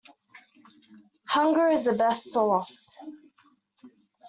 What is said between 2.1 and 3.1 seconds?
sauce.